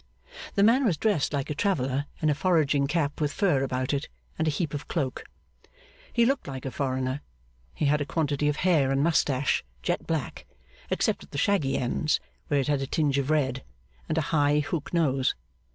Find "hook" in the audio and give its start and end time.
14.61-14.91